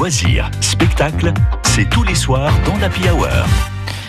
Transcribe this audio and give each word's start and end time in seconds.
loisirs, 0.00 0.50
spectacles, 0.62 1.30
c'est 1.62 1.86
tous 1.90 2.02
les 2.04 2.14
soirs 2.14 2.50
dans 2.64 2.74
l'Happy 2.78 3.06
Hour. 3.10 3.28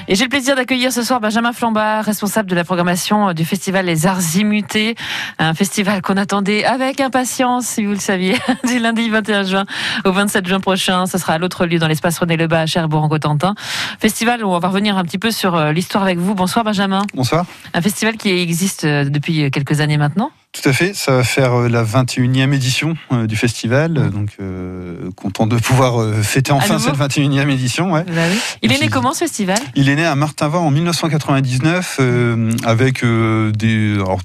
Et 0.07 0.15
j'ai 0.15 0.23
le 0.23 0.29
plaisir 0.29 0.55
d'accueillir 0.55 0.93
ce 0.93 1.03
soir 1.03 1.19
Benjamin 1.19 1.51
Flambard, 1.51 2.05
responsable 2.05 2.49
de 2.49 2.55
la 2.55 2.63
programmation 2.63 3.33
du 3.33 3.43
festival 3.43 3.85
Les 3.87 4.05
Arts 4.05 4.37
Immutés, 4.37 4.95
un 5.37 5.53
festival 5.53 6.01
qu'on 6.01 6.15
attendait 6.15 6.63
avec 6.63 7.01
impatience, 7.01 7.65
si 7.65 7.83
vous 7.83 7.91
le 7.91 7.99
saviez, 7.99 8.37
du 8.69 8.79
lundi 8.79 9.09
21 9.09 9.43
juin 9.43 9.65
au 10.05 10.13
27 10.13 10.47
juin 10.47 10.61
prochain. 10.61 11.07
Ce 11.07 11.17
sera 11.17 11.33
à 11.33 11.37
l'autre 11.39 11.65
lieu 11.65 11.77
dans 11.77 11.89
l'espace 11.89 12.17
René 12.19 12.37
Lebas 12.37 12.61
à 12.61 12.65
Cherbourg 12.67 13.03
en 13.03 13.09
Cotentin. 13.09 13.53
Festival 13.99 14.45
où 14.45 14.47
on 14.47 14.59
va 14.59 14.69
revenir 14.69 14.97
un 14.97 15.03
petit 15.03 15.17
peu 15.17 15.29
sur 15.29 15.55
euh, 15.55 15.73
l'histoire 15.73 16.05
avec 16.05 16.19
vous. 16.19 16.35
Bonsoir 16.35 16.63
Benjamin. 16.63 17.01
Bonsoir. 17.13 17.45
Un 17.73 17.81
festival 17.81 18.15
qui 18.15 18.29
existe 18.29 18.85
euh, 18.85 19.03
depuis 19.03 19.51
quelques 19.51 19.81
années 19.81 19.97
maintenant. 19.97 20.31
Tout 20.53 20.67
à 20.67 20.73
fait, 20.73 20.93
ça 20.93 21.13
va 21.13 21.23
faire 21.23 21.53
euh, 21.53 21.69
la 21.69 21.81
21e 21.83 22.53
édition 22.53 22.97
euh, 23.13 23.25
du 23.25 23.37
festival, 23.37 23.93
Mmh. 23.93 24.09
donc 24.09 24.29
euh, 24.41 25.09
content 25.15 25.47
de 25.47 25.55
pouvoir 25.57 26.13
fêter 26.23 26.51
enfin 26.51 26.77
cette 26.77 26.95
21e 26.95 27.49
édition. 27.49 27.91
Ouais. 27.93 28.03
Bah 28.03 28.23
oui. 28.29 28.37
Il 28.61 28.73
est 28.73 28.79
né 28.79 28.89
comment 28.89 29.13
ce 29.13 29.19
festival? 29.19 29.57
Il 29.75 29.87
est 29.87 29.95
né 29.95 30.05
à 30.05 30.15
Martinva 30.15 30.59
en 30.59 30.69
1999 30.71 31.97
euh, 31.99 32.51
avec 32.65 33.03
euh, 33.03 33.51
des 33.51 33.93
alors, 33.95 34.19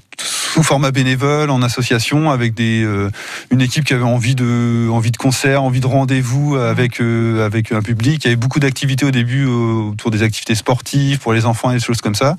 format 0.63 0.91
bénévole 0.91 1.49
en 1.49 1.61
association 1.61 2.31
avec 2.31 2.53
des 2.53 2.83
euh, 2.83 3.09
une 3.51 3.61
équipe 3.61 3.85
qui 3.85 3.93
avait 3.93 4.03
envie 4.03 4.35
de 4.35 4.89
envie 4.89 5.11
de 5.11 5.17
concert, 5.17 5.63
envie 5.63 5.79
de 5.79 5.87
rendez-vous 5.87 6.55
avec 6.55 6.99
euh, 6.99 7.45
avec 7.45 7.71
un 7.71 7.81
public. 7.81 8.23
Il 8.23 8.27
y 8.27 8.29
avait 8.29 8.35
beaucoup 8.35 8.59
d'activités 8.59 9.05
au 9.05 9.11
début 9.11 9.45
autour 9.45 10.11
des 10.11 10.23
activités 10.23 10.55
sportives 10.55 11.19
pour 11.19 11.33
les 11.33 11.45
enfants 11.45 11.71
et 11.71 11.75
des 11.75 11.79
choses 11.79 12.01
comme 12.01 12.15
ça. 12.15 12.35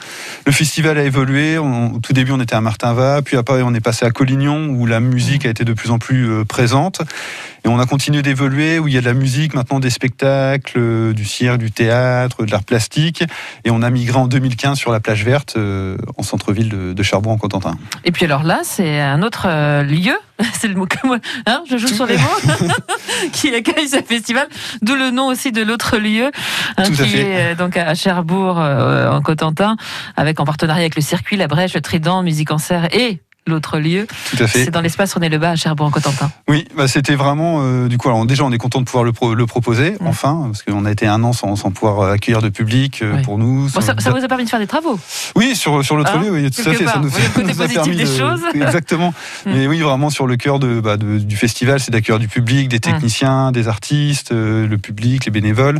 Le 0.46 0.52
festival 0.52 0.98
a 0.98 1.04
évolué. 1.04 1.58
Au 1.58 1.98
tout 2.02 2.12
début, 2.12 2.32
on 2.32 2.40
était 2.40 2.54
à 2.54 2.60
Martinva, 2.60 3.22
puis 3.22 3.36
après 3.36 3.62
on 3.62 3.74
est 3.74 3.80
passé 3.80 4.04
à 4.04 4.10
Collignon 4.10 4.68
où 4.68 4.86
la 4.86 5.00
musique 5.00 5.46
a 5.46 5.50
été 5.50 5.64
de 5.64 5.72
plus 5.72 5.90
en 5.90 5.98
plus 5.98 6.28
euh, 6.28 6.44
présente. 6.44 7.02
Et 7.64 7.68
on 7.68 7.78
a 7.78 7.86
continué 7.86 8.22
d'évoluer, 8.22 8.78
où 8.78 8.86
il 8.86 8.94
y 8.94 8.98
a 8.98 9.00
de 9.00 9.06
la 9.06 9.14
musique, 9.14 9.52
maintenant 9.52 9.80
des 9.80 9.90
spectacles, 9.90 11.12
du 11.12 11.24
cirque, 11.24 11.58
du 11.58 11.72
théâtre, 11.72 12.44
de 12.44 12.50
l'art 12.50 12.62
plastique. 12.62 13.24
Et 13.64 13.70
on 13.70 13.82
a 13.82 13.90
migré 13.90 14.16
en 14.16 14.28
2015 14.28 14.78
sur 14.78 14.92
la 14.92 15.00
plage 15.00 15.24
verte, 15.24 15.56
en 15.56 16.22
centre-ville 16.22 16.94
de, 16.94 17.02
Cherbourg, 17.02 17.32
en 17.32 17.36
Cotentin. 17.36 17.76
Puis 18.12 18.24
alors 18.24 18.42
là, 18.42 18.60
c'est 18.62 19.00
un 19.00 19.22
autre 19.22 19.46
euh, 19.48 19.82
lieu, 19.82 20.16
c'est 20.52 20.68
le 20.68 20.74
mot 20.74 20.86
que 20.86 21.06
moi, 21.06 21.18
hein, 21.46 21.62
je 21.68 21.76
joue 21.76 21.88
sur 21.88 22.06
les 22.06 22.16
mots, 22.16 22.54
qui 23.32 23.54
accueille 23.54 23.88
ce 23.88 24.02
festival, 24.02 24.48
d'où 24.82 24.94
le 24.94 25.10
nom 25.10 25.26
aussi 25.26 25.52
de 25.52 25.62
l'autre 25.62 25.98
lieu, 25.98 26.30
hein, 26.76 26.82
qui 26.84 26.94
fait. 26.94 27.18
est 27.18 27.52
euh, 27.52 27.54
donc 27.54 27.76
à 27.76 27.94
Cherbourg, 27.94 28.58
euh, 28.58 29.10
en 29.10 29.20
Cotentin, 29.20 29.76
avec 30.16 30.40
en 30.40 30.44
partenariat 30.44 30.82
avec 30.82 30.96
le 30.96 31.02
circuit, 31.02 31.36
la 31.36 31.48
Brèche, 31.48 31.74
le 31.74 31.80
Trident, 31.80 32.22
Musique 32.22 32.50
en 32.50 32.58
Serre 32.58 32.88
et 32.94 33.20
l'autre 33.48 33.78
lieu. 33.78 34.06
Tout 34.30 34.42
à 34.42 34.46
fait. 34.46 34.64
C'est 34.66 34.70
dans 34.70 34.80
l'espace 34.80 35.12
René 35.14 35.28
Lebas 35.28 35.50
à 35.50 35.56
Cherbourg, 35.56 35.86
en 35.86 35.90
Cotentin. 35.90 36.30
Oui, 36.48 36.66
bah, 36.76 36.86
c'était 36.88 37.14
vraiment, 37.14 37.60
euh, 37.62 37.88
du 37.88 37.98
coup, 37.98 38.08
alors 38.08 38.24
déjà, 38.26 38.44
on 38.44 38.52
est 38.52 38.58
content 38.58 38.80
de 38.80 38.84
pouvoir 38.84 39.04
le, 39.04 39.12
pro- 39.12 39.34
le 39.34 39.46
proposer, 39.46 39.96
Mm. 40.00 40.06
enfin, 40.06 40.48
parce 40.52 40.62
qu'on 40.62 40.84
a 40.84 40.90
été 40.90 41.06
un 41.06 41.22
an 41.24 41.32
sans, 41.32 41.56
sans 41.56 41.70
pouvoir 41.70 42.00
euh, 42.00 42.12
accueillir 42.12 42.42
de 42.42 42.48
public 42.48 43.00
euh, 43.02 43.14
Oui. 43.16 43.22
pour 43.22 43.38
nous. 43.38 43.68
Bon, 43.74 43.80
ça, 43.80 43.94
ça 43.98 44.10
vous 44.10 44.24
a 44.24 44.28
permis 44.28 44.44
de 44.44 44.50
faire 44.50 44.58
des 44.60 44.66
travaux. 44.66 44.98
Oui, 45.36 45.56
sur, 45.56 45.84
sur 45.84 45.96
l'autre 45.96 46.12
Hein, 46.14 46.22
lieu, 46.22 46.30
oui, 46.30 46.50
tout 46.50 46.60
à 46.68 46.72
fait. 46.72 46.84
part. 46.84 46.94
Ça 46.94 47.00
nous, 47.00 47.08
Oui, 47.08 47.22
le 47.22 47.28
côté 47.34 47.46
nous 47.54 47.62
a 47.62 47.68
permis 47.68 47.96
des 47.96 48.04
de- 48.04 48.08
choses. 48.18 48.40
Exactement. 48.54 49.14
Mm. 49.46 49.50
Mais 49.52 49.66
oui, 49.66 49.80
vraiment 49.80 50.10
sur 50.10 50.26
le 50.26 50.36
cœur 50.36 50.58
de, 50.58 50.80
bah, 50.80 50.96
de- 50.96 51.18
du 51.18 51.36
festival, 51.36 51.80
c'est 51.80 51.90
d'accueillir 51.90 52.18
du 52.18 52.28
public, 52.28 52.68
des 52.68 52.80
techniciens, 52.80 53.52
des 53.52 53.68
artistes, 53.68 54.32
euh, 54.32 54.66
le 54.66 54.78
public, 54.78 55.24
les 55.24 55.30
bénévoles. 55.30 55.78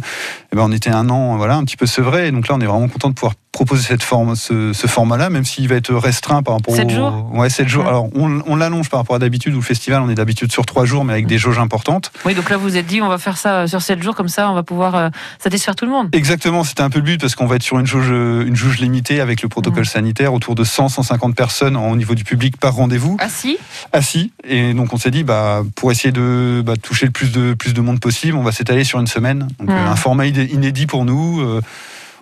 Et 0.52 0.56
ben, 0.56 0.62
on 0.62 0.72
était 0.72 0.90
un 0.90 1.08
an, 1.10 1.36
voilà, 1.36 1.56
un 1.56 1.64
petit 1.64 1.76
peu 1.76 1.86
sevré. 1.86 2.28
Et 2.28 2.30
donc 2.30 2.48
là, 2.48 2.54
on 2.56 2.60
est 2.60 2.66
vraiment 2.66 2.88
content 2.88 3.08
de 3.10 3.14
pouvoir 3.14 3.34
proposer 3.58 3.82
cette 3.82 4.04
forme, 4.04 4.36
ce, 4.36 4.72
ce 4.72 4.86
format-là, 4.86 5.30
même 5.30 5.44
s'il 5.44 5.66
va 5.68 5.74
être 5.74 5.92
restreint 5.92 6.44
par 6.44 6.54
rapport 6.54 6.76
Sept 6.76 6.86
au- 6.86 6.94
jours 6.94 7.28
Ouais, 7.32 7.50
7 7.50 7.66
jours. 7.66 7.86
Alors, 7.88 8.08
on, 8.14 8.40
on 8.46 8.54
l'allonge 8.54 8.88
par 8.88 9.00
rapport 9.00 9.16
à 9.16 9.18
d'habitude, 9.18 9.52
où 9.54 9.56
le 9.56 9.62
festival, 9.62 10.00
on 10.00 10.08
est 10.08 10.14
d'habitude 10.14 10.52
sur 10.52 10.64
3 10.64 10.84
jours, 10.84 11.04
mais 11.04 11.12
avec 11.12 11.26
des 11.26 11.38
jauges 11.38 11.58
importantes. 11.58 12.12
Oui, 12.24 12.34
donc 12.36 12.50
là, 12.50 12.56
vous 12.56 12.62
vous 12.68 12.76
êtes 12.76 12.86
dit, 12.86 13.02
on 13.02 13.08
va 13.08 13.18
faire 13.18 13.36
ça 13.36 13.66
sur 13.66 13.82
7 13.82 14.00
jours, 14.00 14.14
comme 14.14 14.28
ça, 14.28 14.48
on 14.48 14.54
va 14.54 14.62
pouvoir 14.62 14.94
euh, 14.94 15.08
satisfaire 15.42 15.74
tout 15.74 15.86
le 15.86 15.90
monde. 15.90 16.08
Exactement, 16.12 16.62
c'était 16.62 16.82
un 16.82 16.90
peu 16.90 17.00
le 17.00 17.04
but 17.04 17.20
parce 17.20 17.34
qu'on 17.34 17.46
va 17.46 17.56
être 17.56 17.62
sur 17.64 17.80
une 17.80 17.86
jauge, 17.86 18.10
une 18.10 18.54
jauge 18.54 18.78
limitée 18.78 19.20
avec 19.20 19.42
le 19.42 19.48
protocole 19.48 19.86
sanitaire, 19.86 20.32
autour 20.34 20.54
de 20.54 20.62
100-150 20.62 21.34
personnes 21.34 21.76
en- 21.76 21.90
au 21.90 21.96
niveau 21.96 22.14
du 22.14 22.22
public 22.22 22.58
par 22.58 22.74
rendez-vous, 22.74 23.16
Ah 23.18 23.28
si? 23.28 23.58
Assis. 23.92 24.30
Et 24.46 24.72
donc 24.72 24.92
on 24.94 24.98
s'est 24.98 25.10
dit, 25.10 25.24
bah, 25.24 25.62
pour 25.74 25.90
essayer 25.90 26.12
de 26.12 26.62
bah, 26.64 26.74
toucher 26.80 27.06
le 27.06 27.12
plus 27.12 27.32
de, 27.32 27.54
plus 27.54 27.74
de 27.74 27.80
monde 27.80 27.98
possible, 27.98 28.36
on 28.36 28.42
va 28.44 28.52
s'étaler 28.52 28.84
sur 28.84 29.00
une 29.00 29.06
semaine. 29.08 29.48
Donc 29.58 29.68
euh, 29.70 29.86
un 29.86 29.96
format 29.96 30.26
inédit 30.26 30.86
pour 30.86 31.04
nous. 31.04 31.40
euh, 31.40 31.60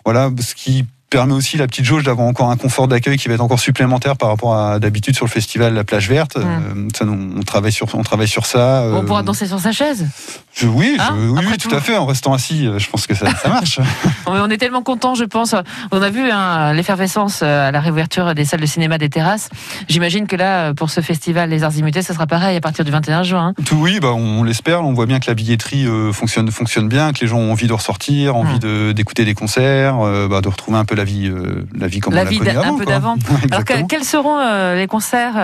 voilà, 0.06 0.30
ce 0.40 0.54
qui 0.54 0.84
permet 1.08 1.34
aussi 1.34 1.56
la 1.56 1.66
petite 1.66 1.84
jauge 1.84 2.02
d'avoir 2.04 2.26
encore 2.26 2.50
un 2.50 2.56
confort 2.56 2.88
d'accueil 2.88 3.16
qui 3.16 3.28
va 3.28 3.34
être 3.34 3.40
encore 3.40 3.60
supplémentaire 3.60 4.16
par 4.16 4.28
rapport 4.28 4.54
à 4.56 4.78
d'habitude 4.80 5.14
sur 5.14 5.24
le 5.24 5.30
festival 5.30 5.72
La 5.74 5.84
Plage 5.84 6.08
Verte. 6.08 6.36
Euh, 6.36 6.88
ça, 6.96 7.04
on, 7.06 7.40
travaille 7.42 7.72
sur, 7.72 7.86
on 7.94 8.02
travaille 8.02 8.26
sur 8.28 8.44
ça. 8.46 8.82
On 8.84 8.96
euh, 8.96 9.02
pourra 9.02 9.22
danser 9.22 9.46
sur 9.46 9.60
sa 9.60 9.70
chaise. 9.72 10.06
je- 10.54 10.66
oui, 10.66 10.96
Hein, 10.98 11.14
je- 11.16 11.28
oui, 11.28 11.38
après 11.38 11.50
oui, 11.52 11.58
tout. 11.58 11.68
tout 11.68 11.74
à 11.76 11.80
fait. 11.80 11.96
En 11.96 12.06
restant 12.06 12.32
assis, 12.34 12.66
euh, 12.66 12.78
je 12.78 12.90
pense 12.90 13.06
que 13.06 13.14
ça, 13.14 13.26
ça 13.36 13.48
marche. 13.48 13.78
On 14.26 14.50
est 14.50 14.58
tellement 14.58 14.82
contents, 14.82 15.14
je 15.14 15.24
pense. 15.24 15.54
On 15.92 16.02
a 16.02 16.10
vu 16.10 16.28
hein, 16.30 16.72
l'effervescence 16.72 17.42
à 17.42 17.70
la 17.70 17.80
réouverture 17.80 18.34
des 18.34 18.44
salles 18.44 18.60
de 18.60 18.66
cinéma, 18.66 18.98
des 18.98 19.08
terrasses. 19.08 19.48
J'imagine 19.88 20.26
que 20.26 20.34
là, 20.36 20.74
pour 20.74 20.90
ce 20.90 21.00
festival 21.00 21.50
Les 21.50 21.62
Arts 21.62 21.76
Immutés, 21.76 22.02
ça 22.02 22.14
sera 22.14 22.26
pareil 22.26 22.56
à 22.56 22.60
partir 22.60 22.84
du 22.84 22.90
21 22.90 23.22
juin. 23.22 23.54
hein. 23.56 23.62
Tout 23.64 23.76
oui, 23.76 24.00
bah, 24.00 24.12
on 24.12 24.42
l'espère. 24.42 24.82
On 24.84 24.92
voit 24.92 25.06
bien 25.06 25.20
que 25.20 25.26
la 25.28 25.34
billetterie 25.34 25.86
euh, 25.86 26.12
fonctionne, 26.12 26.50
fonctionne 26.50 26.88
bien, 26.88 27.12
que 27.12 27.20
les 27.20 27.26
gens 27.28 27.38
ont 27.38 27.52
envie 27.52 27.68
de 27.68 27.72
ressortir, 27.72 28.34
envie 28.36 28.58
de- 28.58 28.92
d'écouter 28.92 29.24
des 29.24 29.34
concerts, 29.34 30.00
euh, 30.00 30.26
bah, 30.28 30.40
de 30.40 30.48
retrouver 30.48 30.76
un 30.78 30.84
peu 30.84 30.94
la 30.96 31.04
vie, 31.06 31.28
euh, 31.28 31.64
la 31.74 31.86
vie 31.86 32.00
comme 32.00 32.12
La 32.12 32.20
on 32.20 32.24
l'a 32.24 32.30
vie 32.30 32.38
connue 32.38 32.52
d'un- 32.52 32.60
un 32.60 32.62
avant. 32.64 32.76
peu 32.76 32.84
d'avant. 32.84 33.14
Alors, 33.50 33.64
quels 33.88 34.04
seront 34.04 34.38
euh, 34.38 34.74
les 34.76 34.86
concerts 34.86 35.34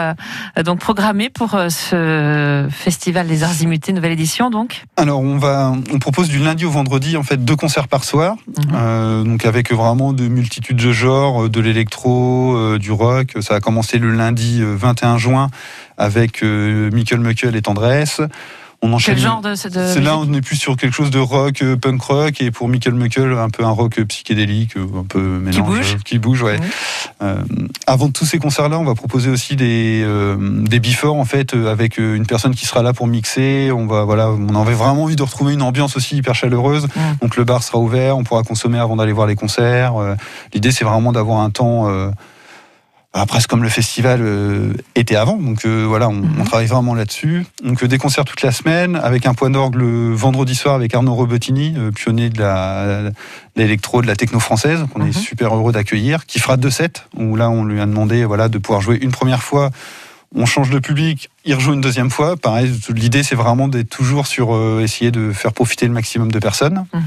euh, 0.58 0.62
donc 0.62 0.78
programmés 0.80 1.30
pour 1.30 1.50
ce 1.68 2.68
festival 2.70 3.26
Les 3.26 3.42
Arts 3.42 3.62
Immutés, 3.62 3.92
nouvelle 3.94 4.12
édition 4.12 4.50
donc? 4.50 4.84
Alors 4.98 5.20
on 5.20 5.38
va, 5.38 5.72
on 5.92 5.98
propose 5.98 6.28
du 6.28 6.38
lundi 6.38 6.66
au 6.66 6.70
vendredi 6.70 7.16
en 7.16 7.22
fait 7.22 7.42
deux 7.42 7.56
concerts 7.56 7.88
par 7.88 8.04
soir, 8.04 8.36
Mhm. 8.68 9.24
donc 9.24 9.46
avec 9.46 9.72
vraiment 9.72 10.12
de 10.12 10.28
multitudes 10.28 10.76
de 10.76 10.92
genres, 10.92 11.48
de 11.48 11.60
l'électro, 11.60 12.76
du 12.78 12.90
rock. 12.92 13.34
Ça 13.40 13.54
a 13.54 13.60
commencé 13.60 13.98
le 13.98 14.10
lundi 14.10 14.60
euh, 14.60 14.74
21 14.76 15.16
juin 15.18 15.48
avec 15.98 16.42
Michael 16.42 17.20
Muckel 17.20 17.54
et 17.54 17.62
Tendresse. 17.62 18.20
On 18.84 18.92
enchaîne. 18.92 19.14
Quel 19.14 19.22
genre 19.22 19.40
de, 19.40 19.50
de 19.50 19.54
C'est 19.92 20.00
là, 20.00 20.18
on 20.18 20.32
est 20.34 20.40
plus 20.40 20.56
sur 20.56 20.76
quelque 20.76 20.92
chose 20.92 21.10
de 21.10 21.20
rock, 21.20 21.62
euh, 21.62 21.76
punk 21.76 22.02
rock, 22.02 22.40
et 22.40 22.50
pour 22.50 22.68
Michael 22.68 22.94
Muckel, 22.94 23.32
un 23.32 23.48
peu 23.48 23.64
un 23.64 23.70
rock 23.70 24.00
euh, 24.00 24.04
psychédélique, 24.04 24.76
euh, 24.76 24.86
un 24.98 25.04
peu 25.04 25.20
mélange, 25.20 25.64
bouge. 25.66 25.94
euh, 25.94 25.98
qui 26.04 26.18
bouge, 26.18 26.42
ouais. 26.42 26.58
Mhm. 26.58 26.64
Euh, 27.22 27.34
avant 27.86 28.10
tous 28.10 28.24
ces 28.26 28.38
concerts-là, 28.40 28.80
on 28.80 28.84
va 28.84 28.96
proposer 28.96 29.30
aussi 29.30 29.54
des 29.54 30.02
euh, 30.04 30.36
des 30.64 30.80
before 30.80 31.14
en 31.16 31.24
fait, 31.24 31.54
avec 31.54 31.96
une 31.98 32.26
personne 32.26 32.54
qui 32.56 32.66
sera 32.66 32.82
là 32.82 32.92
pour 32.92 33.06
mixer. 33.06 33.70
On 33.70 33.86
va, 33.86 34.02
voilà, 34.02 34.30
on 34.30 34.60
avait 34.60 34.74
vraiment 34.74 35.04
envie 35.04 35.14
de 35.16 35.22
retrouver 35.22 35.52
une 35.54 35.62
ambiance 35.62 35.96
aussi 35.96 36.16
hyper 36.16 36.34
chaleureuse. 36.34 36.88
Mhm. 36.96 37.16
Donc 37.22 37.36
le 37.36 37.44
bar 37.44 37.62
sera 37.62 37.78
ouvert, 37.78 38.16
on 38.18 38.24
pourra 38.24 38.42
consommer 38.42 38.78
avant 38.80 38.96
d'aller 38.96 39.12
voir 39.12 39.28
les 39.28 39.36
concerts. 39.36 39.94
L'idée, 40.52 40.72
c'est 40.72 40.84
vraiment 40.84 41.12
d'avoir 41.12 41.40
un 41.40 41.50
temps. 41.50 41.88
Bah, 43.14 43.26
presque 43.26 43.50
comme 43.50 43.62
le 43.62 43.68
festival 43.68 44.20
euh, 44.22 44.72
était 44.94 45.16
avant. 45.16 45.36
Donc 45.36 45.64
euh, 45.66 45.84
voilà, 45.86 46.08
on, 46.08 46.14
Mhm. 46.14 46.40
on 46.40 46.44
travaille 46.44 46.66
vraiment 46.66 46.94
là-dessus. 46.94 47.44
Donc 47.62 47.82
euh, 47.82 47.88
des 47.88 47.98
concerts 47.98 48.24
toute 48.24 48.42
la 48.42 48.52
semaine, 48.52 48.96
avec 48.96 49.26
un 49.26 49.34
point 49.34 49.50
d'orgue 49.50 49.74
le 49.76 50.12
vendredi 50.14 50.54
soir 50.54 50.74
avec 50.74 50.94
Arnaud 50.94 51.14
Robottini, 51.14 51.74
euh, 51.76 51.90
pionnier 51.90 52.30
de 52.30 52.38
la- 52.40 53.02
de 53.10 53.12
l'électro, 53.56 54.00
de 54.00 54.06
la 54.06 54.16
techno 54.16 54.40
française, 54.40 54.86
qu'on 54.92 55.00
Mhm. 55.00 55.08
est 55.08 55.12
super 55.12 55.54
heureux 55.54 55.72
d'accueillir, 55.72 56.24
qui 56.26 56.38
fera 56.40 56.56
deux 56.56 56.70
sets, 56.70 57.02
où 57.16 57.36
là 57.36 57.50
on 57.50 57.64
lui 57.64 57.80
a 57.80 57.86
demandé 57.86 58.24
voilà, 58.24 58.48
de 58.48 58.56
pouvoir 58.58 58.80
jouer 58.80 58.98
une 59.02 59.10
première 59.12 59.42
fois. 59.42 59.70
On 60.34 60.46
change 60.46 60.70
de 60.70 60.78
public, 60.78 61.28
il 61.44 61.54
rejoue 61.54 61.74
une 61.74 61.82
deuxième 61.82 62.08
fois. 62.08 62.38
Pareil, 62.38 62.72
l'idée 62.94 63.22
c'est 63.22 63.34
vraiment 63.34 63.68
d'être 63.68 63.90
toujours 63.90 64.26
sur 64.26 64.54
euh, 64.54 64.80
essayer 64.82 65.10
de 65.10 65.30
faire 65.32 65.52
profiter 65.52 65.86
le 65.86 65.92
maximum 65.92 66.32
de 66.32 66.38
personnes. 66.38 66.86
Mhm. 66.94 67.02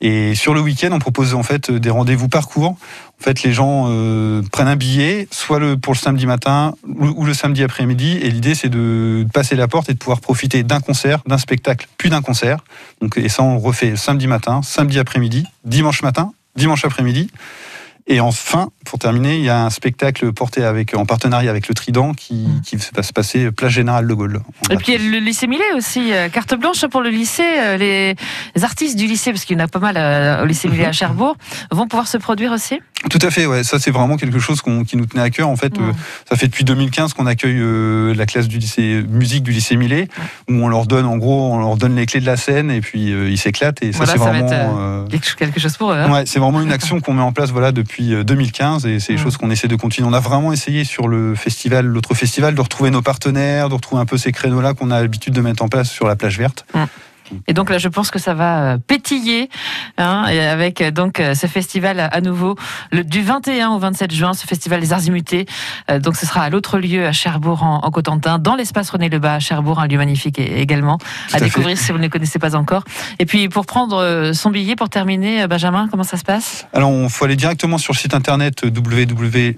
Et 0.00 0.34
sur 0.34 0.54
le 0.54 0.60
week-end, 0.60 0.90
on 0.92 0.98
propose 0.98 1.34
en 1.34 1.42
fait 1.42 1.70
des 1.70 1.90
rendez-vous 1.90 2.28
parcours. 2.28 2.76
En 3.18 3.24
fait, 3.24 3.42
les 3.42 3.52
gens 3.52 3.86
euh, 3.88 4.42
prennent 4.52 4.68
un 4.68 4.76
billet, 4.76 5.26
soit 5.30 5.58
pour 5.76 5.94
le 5.94 5.98
samedi 5.98 6.26
matin 6.26 6.74
ou, 6.86 7.24
le 7.24 7.32
samedi 7.32 7.62
après-midi. 7.62 8.18
Et 8.20 8.30
l'idée, 8.30 8.54
c'est 8.54 8.68
de 8.68 9.26
passer 9.32 9.56
la 9.56 9.68
porte 9.68 9.88
et 9.88 9.94
de 9.94 9.98
pouvoir 9.98 10.20
profiter 10.20 10.62
d'un 10.62 10.80
concert, 10.80 11.22
d'un 11.26 11.38
spectacle, 11.38 11.88
puis 11.96 12.10
d'un 12.10 12.20
concert. 12.20 12.58
Donc, 13.00 13.16
et 13.16 13.28
ça, 13.28 13.42
on 13.42 13.58
refait 13.58 13.96
samedi 13.96 14.26
matin, 14.26 14.60
samedi 14.62 14.98
après-midi, 14.98 15.46
dimanche 15.64 16.02
matin, 16.02 16.32
dimanche 16.56 16.84
après-midi. 16.84 17.30
Et 18.08 18.20
enfin, 18.20 18.70
pour 18.84 19.00
terminer, 19.00 19.36
il 19.36 19.42
y 19.42 19.48
a 19.48 19.64
un 19.64 19.70
spectacle 19.70 20.32
porté 20.32 20.62
avec, 20.62 20.94
en 20.94 21.06
partenariat 21.06 21.50
avec 21.50 21.66
le 21.66 21.74
Trident 21.74 22.12
qui, 22.14 22.46
qui 22.64 22.76
va 22.76 23.02
se 23.02 23.12
passer 23.12 23.50
place 23.50 23.72
Générale 23.72 24.06
de 24.06 24.14
Gaulle. 24.14 24.42
Et 24.70 24.76
puis 24.76 24.92
il 24.92 25.02
y 25.02 25.06
a 25.06 25.10
le 25.10 25.18
lycée 25.18 25.48
Millet 25.48 25.72
aussi, 25.74 26.12
euh, 26.12 26.28
carte 26.28 26.54
blanche 26.54 26.86
pour 26.86 27.00
le 27.00 27.10
lycée. 27.10 27.42
euh, 27.42 27.76
Les 27.76 28.14
artistes 28.62 28.96
du 28.96 29.06
lycée, 29.06 29.32
parce 29.32 29.44
qu'il 29.44 29.58
y 29.58 29.60
en 29.60 29.64
a 29.64 29.68
pas 29.68 29.80
mal 29.80 29.96
euh, 29.96 30.42
au 30.42 30.46
lycée 30.46 30.68
Millet 30.68 30.86
à 30.86 30.92
Cherbourg, 30.92 31.36
vont 31.72 31.88
pouvoir 31.88 32.06
se 32.06 32.16
produire 32.16 32.52
aussi? 32.52 32.80
Tout 33.08 33.18
à 33.22 33.30
fait, 33.30 33.46
ouais. 33.46 33.62
Ça, 33.64 33.78
c'est 33.78 33.90
vraiment 33.90 34.16
quelque 34.16 34.38
chose 34.38 34.60
qui 34.62 34.96
nous 34.96 35.06
tenait 35.06 35.22
à 35.22 35.30
cœur. 35.30 35.48
En 35.48 35.56
fait, 35.56 35.78
euh, 35.78 35.92
ça 36.28 36.36
fait 36.36 36.46
depuis 36.46 36.64
2015 36.64 37.12
qu'on 37.14 37.26
accueille 37.26 37.58
euh, 37.60 38.14
la 38.14 38.26
classe 38.26 38.48
du 38.48 38.58
lycée 38.58 39.02
musique 39.08 39.42
du 39.44 39.52
lycée 39.52 39.76
Millet, 39.76 40.08
où 40.48 40.54
on 40.54 40.68
leur 40.68 40.86
donne, 40.86 41.06
en 41.06 41.16
gros, 41.16 41.52
on 41.52 41.58
leur 41.58 41.76
donne 41.76 41.94
les 41.96 42.06
clés 42.06 42.20
de 42.20 42.26
la 42.26 42.36
scène 42.36 42.70
et 42.70 42.80
puis 42.80 43.12
euh, 43.12 43.30
ils 43.30 43.38
s'éclatent. 43.38 43.82
Et 43.82 43.92
ça, 43.92 43.98
Voilà, 43.98 44.12
c'est 44.12 44.18
vraiment. 44.18 44.48
euh, 44.78 45.06
Quelque 45.38 45.60
chose 45.60 45.76
pour 45.76 45.92
eux. 45.92 45.96
hein. 45.96 46.10
Ouais, 46.12 46.24
c'est 46.26 46.38
vraiment 46.40 46.60
une 46.60 46.72
action 46.72 47.00
qu'on 47.00 47.14
met 47.14 47.22
en 47.22 47.32
place 47.32 47.50
voilà 47.50 47.72
depuis 47.72 48.12
euh, 48.14 48.24
2015 48.24 48.86
et 48.86 49.00
c'est 49.00 49.12
des 49.14 49.18
choses 49.18 49.36
qu'on 49.36 49.50
essaie 49.50 49.68
de 49.68 49.76
continuer. 49.76 50.08
On 50.08 50.12
a 50.12 50.20
vraiment 50.20 50.52
essayé 50.52 50.84
sur 50.84 51.08
le 51.08 51.34
festival, 51.34 51.86
l'autre 51.86 52.14
festival, 52.14 52.54
de 52.54 52.60
retrouver 52.60 52.90
nos 52.90 53.02
partenaires, 53.02 53.68
de 53.68 53.74
retrouver 53.74 54.00
un 54.02 54.06
peu 54.06 54.18
ces 54.18 54.32
créneaux-là 54.32 54.74
qu'on 54.74 54.90
a 54.90 55.00
l'habitude 55.00 55.32
de 55.32 55.40
mettre 55.40 55.62
en 55.62 55.68
place 55.68 55.90
sur 55.90 56.06
la 56.08 56.16
plage 56.16 56.38
verte. 56.38 56.66
Et 57.46 57.52
donc 57.52 57.70
là, 57.70 57.78
je 57.78 57.88
pense 57.88 58.10
que 58.10 58.18
ça 58.18 58.34
va 58.34 58.62
euh, 58.62 58.78
pétiller 58.78 59.48
hein, 59.98 60.24
avec 60.26 60.80
euh, 60.80 60.90
donc 60.90 61.20
euh, 61.20 61.34
ce 61.34 61.46
festival 61.46 62.00
à 62.00 62.20
nouveau 62.20 62.56
le, 62.92 63.04
du 63.04 63.22
21 63.22 63.70
au 63.70 63.78
27 63.78 64.12
juin, 64.12 64.34
ce 64.34 64.46
festival 64.46 64.80
des 64.80 64.92
Arts 64.92 65.04
Immutés. 65.04 65.46
donc 66.00 66.16
ce 66.16 66.26
sera 66.26 66.42
à 66.42 66.50
l'autre 66.50 66.78
lieu 66.78 67.06
à 67.06 67.12
Cherbourg 67.12 67.62
en, 67.62 67.90
Cotentin, 67.90 68.38
dans 68.38 68.54
l'espace 68.54 68.90
René 68.90 69.08
Lebas 69.08 69.34
à 69.34 69.40
Cherbourg, 69.40 69.80
un 69.80 69.86
lieu 69.86 69.98
magnifique 69.98 70.38
également 70.38 70.98
à, 71.32 71.40
découvrir 71.40 71.78
si 71.78 71.92
vous 71.92 71.98
ne 71.98 72.04
le 72.04 72.08
connaissez 72.08 72.38
pas 72.38 72.54
encore. 72.54 72.84
Et 73.18 73.26
puis 73.26 73.48
pour 73.48 73.66
prendre 73.66 74.32
son 74.32 74.50
billet, 74.50 74.76
pour 74.76 74.88
terminer, 74.88 75.46
Benjamin, 75.46 75.88
comment 75.90 76.02
ça 76.02 76.16
se 76.16 76.24
passe? 76.24 76.66
Alors, 76.72 76.92
il 76.92 77.08
faut 77.08 77.24
aller 77.24 77.36
directement 77.36 77.78
sur 77.78 77.92
le 77.92 77.98
site 77.98 78.14
internet 78.14 78.64
www 78.64 79.56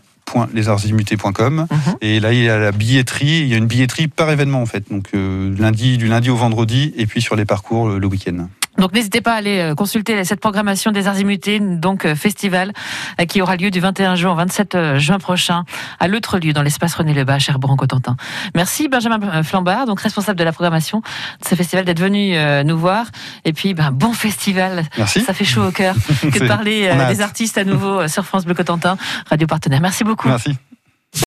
mhm. 1.71 1.95
et 2.01 2.21
là 2.21 2.33
il 2.33 2.43
y 2.43 2.49
a 2.49 2.59
la 2.59 2.73
billetterie, 2.73 3.41
il 3.41 3.49
y 3.49 3.55
a 3.55 3.57
une 3.57 3.67
billetterie 3.67 4.09
par 4.09 4.31
événement 4.31 4.61
en 4.61 4.67
fait, 4.67 4.85
donc 4.91 5.11
lundi 5.13 5.99
du 5.99 6.09
lundi 6.09 6.31
au 6.31 6.37
vendredi 6.37 6.93
et 6.97 7.07
puis 7.07 7.21
sur 7.21 7.37
les 7.37 7.45
parcours 7.45 7.89
le 7.89 8.07
week-end. 8.07 8.49
Donc 8.79 8.93
n'hésitez 8.93 9.21
pas 9.21 9.35
à 9.35 9.37
aller 9.37 9.59
euh, 9.59 9.75
consulter 9.75 10.25
cette 10.25 10.41
programmation 10.41 10.93
des 10.93 11.09
Arts 11.09 11.19
Immutés, 11.19 11.59
donc 11.59 12.05
euh, 12.05 12.15
festival 12.15 12.73
euh, 13.21 13.25
qui 13.25 13.43
aura 13.43 13.57
lieu 13.57 13.71
du 13.71 13.81
21 13.81 14.15
juin 14.15 14.33
au 14.33 14.37
27 14.37 14.99
juin 14.99 15.19
prochain 15.19 15.65
à 15.99 16.07
l'autre 16.07 16.39
lieu 16.39 16.53
dans 16.53 16.63
l'espace 16.63 16.95
René 16.95 17.13
Lebas 17.13 17.35
à 17.35 17.39
Cherbourg-en-Cotentin. 17.39 18.17
Merci 18.55 18.89
Benjamin 18.89 19.43
Flambard, 19.43 19.87
donc 19.87 20.01
responsable 20.01 20.39
de 20.39 20.45
la 20.45 20.53
programmation 20.53 21.01
de 21.01 21.49
ce 21.49 21.55
festival, 21.55 21.85
d'être 21.85 22.01
venu 22.01 22.37
nous 22.65 22.79
voir. 22.79 23.07
Et 23.45 23.53
puis 23.53 23.75
ben, 23.75 23.91
bon 23.91 24.13
festival. 24.13 24.85
Merci. 24.97 25.21
Ça 25.21 25.35
fait 25.35 25.45
chaud 25.45 25.67
au 25.67 25.71
cœur 25.71 25.95
que 26.23 26.39
de 26.39 26.47
parler 26.47 26.91
des 27.09 27.21
artistes 27.21 27.59
à 27.59 27.65
nouveau 27.65 28.07
sur 28.09 28.25
France 28.25 28.45
Bleu 28.45 28.55
Cotentin, 28.55 28.97
radio 29.29 29.47
partenaire. 29.47 29.81
Merci 29.81 30.05
beaucoup. 30.05 30.29
Merci. 30.29 30.57